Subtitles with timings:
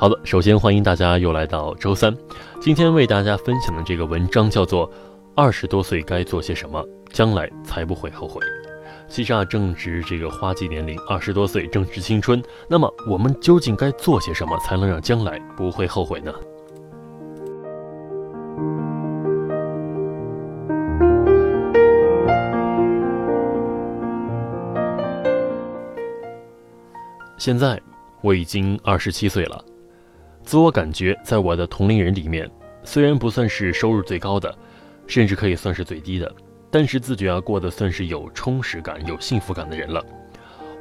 [0.00, 2.16] 好的，首先欢迎大家又来到周三。
[2.58, 4.88] 今天为大家分享的这个文章叫做
[5.34, 6.82] 《二十多岁该做些什么，
[7.12, 8.40] 将来才不会后悔》。
[9.10, 12.42] 其实啊，正值这个花季年龄，二十多岁正值青春。
[12.66, 16.32] 那么，我们究竟该做些什么，才能让将来不会后悔呢？
[27.36, 27.78] 现在
[28.22, 29.62] 我已经二十七岁了。
[30.42, 32.50] 自我感觉，在我的同龄人里面，
[32.82, 34.52] 虽然不算是收入最高的，
[35.06, 36.32] 甚至可以算是最低的，
[36.70, 40.04] 但是自觉啊过得算是有充实感、有幸福感的人了。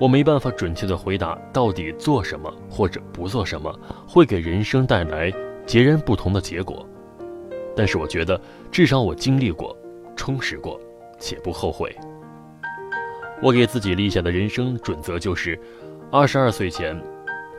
[0.00, 5.32] 我没办法准确的回答到底做什么或者不做什么会给人生带来
[5.66, 6.86] 截然不同的结果，
[7.76, 9.76] 但是我觉得至少我经历过、
[10.16, 10.80] 充实过，
[11.18, 11.94] 且不后悔。
[13.42, 15.60] 我给自己立下的人生准则就是：
[16.10, 16.98] 二十二岁前。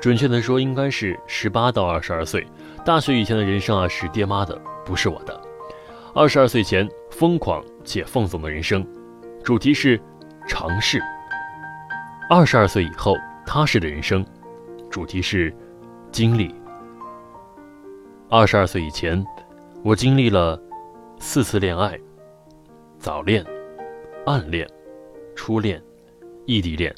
[0.02, 2.48] 准确的说，应该是十八到二十二岁。
[2.86, 5.42] 大学以前的人生啊，是爹妈的，不是我的。
[6.16, 8.86] 二十二岁前，疯狂且放纵的人生，
[9.44, 10.00] 主题是
[10.48, 11.00] 尝试；
[12.30, 14.26] 二十二岁以后，踏实的人生，
[14.90, 15.54] 主题是
[16.12, 16.56] 经历。
[18.30, 19.24] 二十二岁以前，
[19.84, 20.60] 我经历了
[21.20, 22.00] 四次恋爱：
[22.98, 23.46] 早恋、
[24.26, 24.68] 暗恋、
[25.36, 25.82] 初恋、
[26.46, 26.96] 异地恋，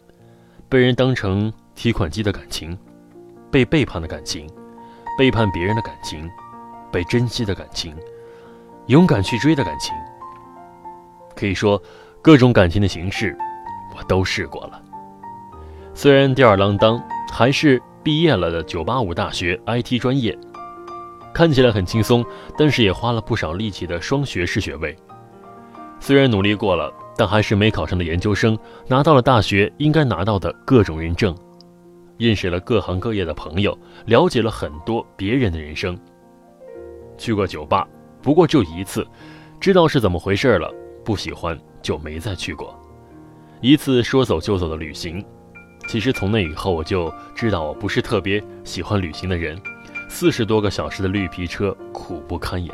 [0.69, 2.78] 被人当成提款机的感情。
[3.51, 4.47] 被背叛的感情，
[5.17, 6.29] 背叛别人的感情，
[6.91, 7.94] 被珍惜的感情，
[8.88, 9.94] 勇敢去追的感情。
[11.35, 11.81] 可以说，
[12.22, 13.38] 各种感情的形式，
[13.97, 14.81] 我都试过了。
[15.94, 20.38] 虽然吊儿郎当，还是毕业了的985大学 IT 专业，
[21.34, 22.25] 看起来很轻松，
[22.57, 24.95] 但是也花了不少力气的双学士学位。
[26.00, 28.57] 虽然努力过了，但还是没考上的研究生，
[28.88, 31.35] 拿到了大学应该拿到的各种认证。
[32.17, 35.97] 认识了各行各业的朋友，了解了很多别人的人生。
[37.17, 37.88] 去过酒吧，
[38.22, 39.05] 不过就一次，
[39.59, 40.72] 知道是怎么回事了，
[41.03, 42.77] 不喜欢就没再去过。
[43.59, 45.23] 一次说走就走的旅行，
[45.88, 49.59] 其实从那以后我就知道我不是特别喜欢旅行的人。
[50.09, 52.73] 四十多个小时的绿皮车，苦不堪言。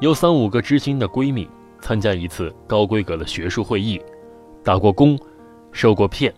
[0.00, 1.48] 有三五个知心的闺蜜，
[1.80, 4.00] 参加一次高规格的学术会议，
[4.62, 5.18] 打过工，
[5.72, 6.32] 受过骗，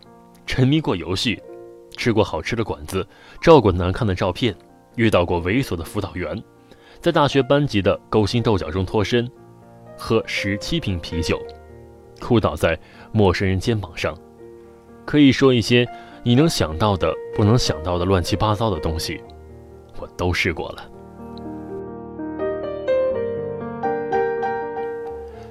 [0.46, 1.42] 沉迷过游戏。
[2.00, 3.06] 吃过好吃的馆子，
[3.42, 4.56] 照过难看的照片，
[4.96, 6.42] 遇到过猥琐的辅导员，
[6.98, 9.30] 在大学班级的勾心斗角中脱身，
[9.98, 11.38] 喝十七瓶啤酒，
[12.18, 12.74] 哭倒在
[13.12, 14.16] 陌生人肩膀上，
[15.04, 15.86] 可以说一些
[16.22, 19.22] 你能想到的、不能想到的乱七八糟的东西，
[20.00, 20.90] 我都试过了。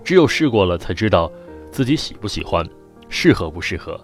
[0.04, 1.32] 只有试过了，才知道
[1.72, 2.68] 自己喜不喜欢，
[3.08, 4.04] 适合不适合。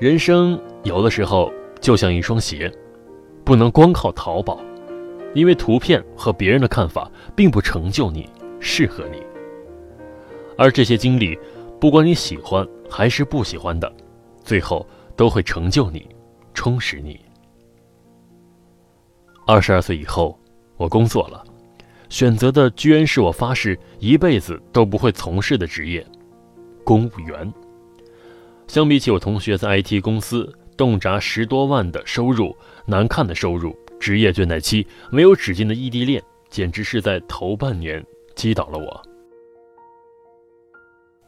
[0.00, 2.72] 人生有的时候就像一双鞋，
[3.44, 4.58] 不能光靠淘宝，
[5.34, 8.26] 因为图片和别人的看法并不成就你，
[8.60, 9.22] 适合你。
[10.56, 11.38] 而这些经历，
[11.78, 13.92] 不管你喜欢还是不喜欢的，
[14.42, 16.08] 最后都会成就你，
[16.54, 17.20] 充实你。
[19.46, 20.40] 二十二岁以后，
[20.78, 21.44] 我工作了，
[22.08, 26.02] 选择的居然是我发誓一辈子都不会从事的职业——
[26.84, 27.52] 公务员。
[28.70, 38.00] 相比起我同学在 IT 公司动辄十多万的收入，难看的收入，职业倦怠期，没有止境的异地恋，简直是在头半年
[38.36, 39.02] 击倒了我。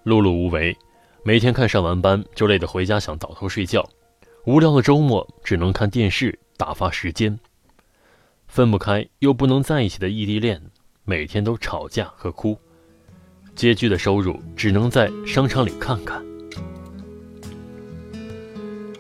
[0.05, 0.77] 碌碌无为，
[1.25, 3.85] 每天看上完班就累得回家想倒头睡觉，
[4.47, 7.37] 无聊的周末只能看电视打发时间。
[8.47, 10.63] 分不开又不能在一起的异地恋，
[11.05, 12.57] 每天都吵架和哭。
[13.57, 16.25] 拮据的收入只能在商场里看看。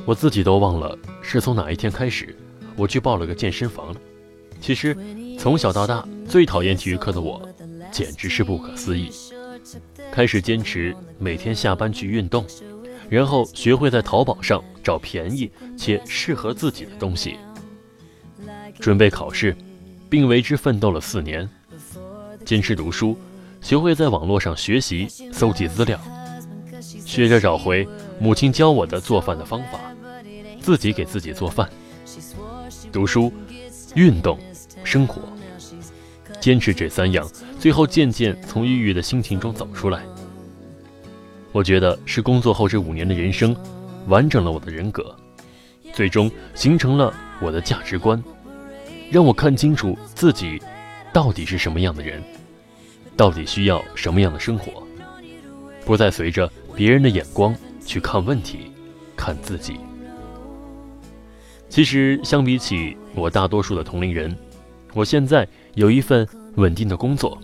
[0.04, 2.34] 我自己都忘了是从哪一天开始，
[2.76, 3.94] 我去报了个健身房。
[4.60, 4.96] 其实，
[5.38, 7.40] 从小到大最讨厌体育课的我，
[7.90, 9.10] 简直是不可思议。
[10.10, 12.44] 开始坚持每天下班去运动，
[13.08, 17.36] 然后学会在淘宝上找便宜且适合自己的东西。
[18.80, 19.56] 准备考试，
[20.10, 21.48] 并为之奋斗了四年，
[22.44, 23.16] 坚持读书，
[23.60, 25.98] 学会在网络上学习、搜集资料，
[26.80, 27.86] 学着找回
[28.20, 29.80] 母亲教我的做饭的方法，
[30.62, 31.68] 自己给自己做饭。
[32.90, 33.32] 读书、
[33.94, 34.38] 运动、
[34.84, 35.20] 生活，
[36.40, 37.28] 坚持这三样，
[37.58, 40.02] 最后渐渐从抑郁的心情中走出来。
[41.50, 43.54] 我觉得是工作后这五年的人生，
[44.06, 45.14] 完整了我的人格，
[45.92, 48.22] 最终形成了我的价值观。
[49.10, 50.58] 让我看清楚自己
[51.12, 52.22] 到底是什么样的人，
[53.16, 54.82] 到底需要什么样的生活，
[55.84, 57.54] 不再随着别人的眼光
[57.84, 58.72] 去看问题、
[59.14, 59.76] 看自己。
[61.72, 64.36] 其实，相比起我大多数的同龄人，
[64.92, 67.38] 我现在有一份稳定的工作，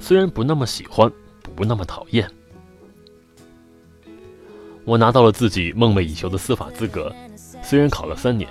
[0.00, 1.08] 虽然不那么喜欢，
[1.54, 2.28] 不那么讨厌。
[4.84, 7.14] 我拿到了自己梦寐以求的司法资格，
[7.62, 8.50] 虽然考了三年。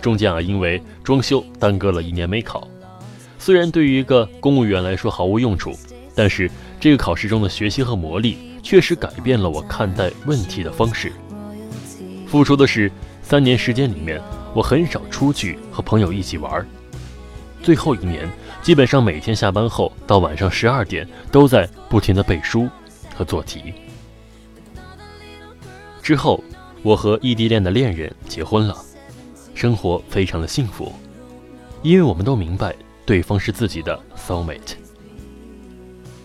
[0.00, 2.66] 中间啊，因为装修耽搁了一年没考。
[3.38, 5.76] 虽然对于一个公务员来说毫无用处，
[6.14, 6.50] 但是
[6.80, 11.12] 这个考试中的学习和磨砺确实改变了我看待问题的方式。
[12.26, 12.90] 付出的是
[13.22, 14.18] 三年时间里面，
[14.56, 16.66] 我很少出去和朋友一起玩。
[17.62, 18.26] 最后一年，
[18.62, 22.66] 基本上每天下班后到晚上十二点都在不停的背书
[23.14, 23.74] 和做题。
[26.02, 26.42] 之后，
[26.82, 28.74] 我和异地恋的恋人结婚了。
[29.54, 30.90] 生活非常的幸福，
[31.82, 32.74] 因为我们都明白
[33.04, 34.74] 对方是自己的 soul mate。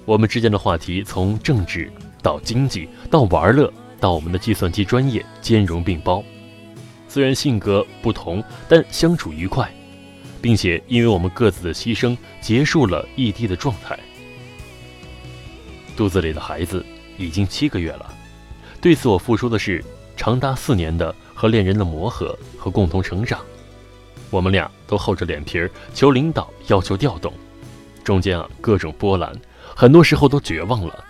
[0.06, 1.92] 我们之间的话题从政治
[2.24, 6.24] 到经济到玩乐到我们的计算机专业兼容并包。
[7.12, 9.70] 虽然性格不同，但相处愉快，
[10.42, 14.00] 并且因为我们各自的牺牲，结束了异地的状态。
[15.98, 16.86] 肚子里的孩子
[17.18, 18.14] 已经七个月了，
[18.80, 19.84] 对此我付出的是
[20.16, 21.14] 长达四年的。
[21.34, 23.40] 和恋人的磨合和共同成长，
[24.30, 27.34] 我们俩都厚着脸皮儿求领导要求调动，
[28.04, 29.36] 中间啊各种波澜，
[29.76, 31.04] 很多时候都绝望了，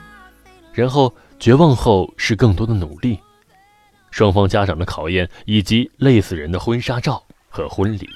[0.71, 3.19] 然后绝望后是更多的努力，
[4.11, 8.07] 双方家长的考验以及累死人的婚纱照和婚礼。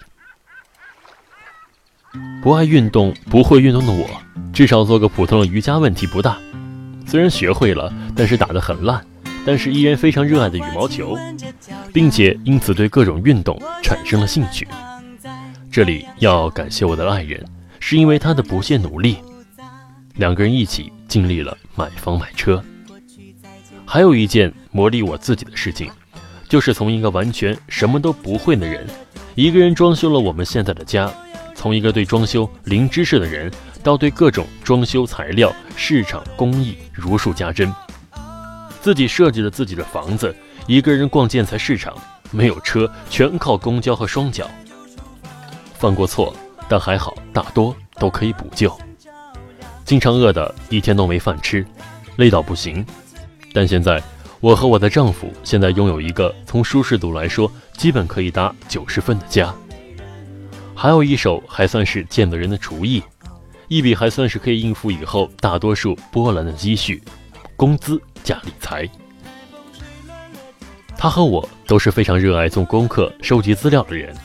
[2.44, 4.08] 不爱运动、不会运动的我，
[4.54, 6.38] 至少做个普通的瑜伽问题不大，
[7.08, 9.04] 虽然学会了，但是打得很烂。
[9.48, 11.16] 但是依然非常热爱的羽毛球，
[11.94, 14.68] 并且因此对各种运动产生了兴趣。
[15.72, 17.46] 这里要感谢我的爱人，
[17.80, 19.18] 是因为他的不懈努力，
[20.16, 22.64] 两个人一起经历了买房买车。
[23.86, 25.90] 还有一件磨砺我自己的事情，
[26.50, 28.86] 就是从一个完全什么都不会的人，
[29.36, 31.12] 一个人装修了我们现在的家。
[31.54, 33.50] 从一个对装修零知识的人，
[33.82, 37.74] 到对各种装修材料、市场工艺如数家珍。
[38.82, 40.36] 自己设计了自己的房子，
[40.68, 41.96] 一个人逛建材市场，
[42.32, 44.50] 没有车，全靠公交和双脚。
[45.74, 46.36] 犯过错，
[46.68, 48.76] 但还好，大多都可以补救。
[49.86, 51.66] 经常饿的一天都没饭吃，
[52.18, 52.86] 累到不行。
[53.56, 54.04] 但现在，
[54.42, 59.52] 我和我的丈夫现在拥有一个从舒适度来说基本可以达九十分的家，
[60.76, 63.02] 还有一手还算是见得人的厨艺，
[63.70, 67.02] 一笔还算是可以应付以后大多数波澜的积蓄，
[67.56, 68.00] 工资。
[68.26, 68.90] 加理财，
[70.98, 74.16] 他和我都是非常热爱做功课、收集资料的人。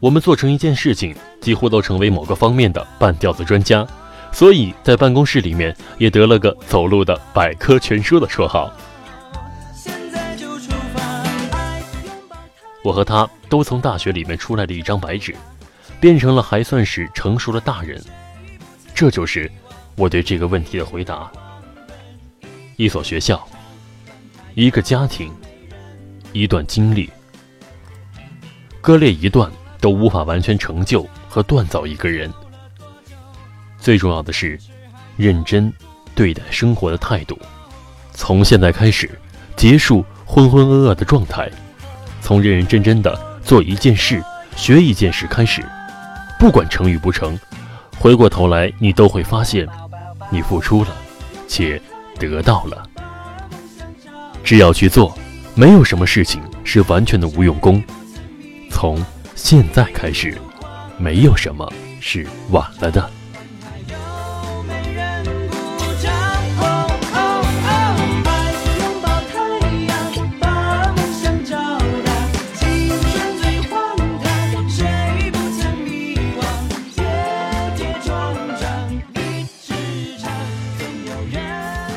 [0.00, 3.88] 我们做成一件事情，几乎都成为某个方面的半吊子专家，
[4.32, 8.72] 所以在办公室里面也得了个“走路的百科全书”的绰号。
[12.82, 15.36] 我和他都从大学里面出来的一张白纸，
[16.00, 18.02] 变成了还算是成熟的大人。
[18.92, 19.48] 这就是
[19.94, 21.30] 我对这个问题的回答。
[22.76, 23.46] 一所学校，
[24.54, 25.30] 一个家庭，
[26.32, 27.08] 一段经历，
[28.80, 29.48] 割裂一段
[29.80, 32.32] 都无法完全成就和锻造一个人。
[33.82, 34.58] 最重要的是，
[35.16, 35.72] 认真
[36.14, 37.38] 对待生活的态度。
[38.14, 39.10] 从现在开始，
[39.56, 41.50] 结束浑浑噩噩的状态，
[42.20, 44.22] 从认认真真的做一件事、
[44.54, 45.62] 学一件事开始，
[46.38, 47.38] 不管成与不成，
[47.98, 49.66] 回过头来你都会发现，
[50.30, 50.96] 你付出了，
[51.46, 51.80] 且。
[52.18, 52.88] 得到了，
[54.44, 55.18] 只要去做，
[55.56, 57.82] 没有什么事情是完全的无用功。
[58.70, 60.38] 从现在开始，
[60.98, 61.68] 没有什么
[62.00, 63.10] 是晚了的。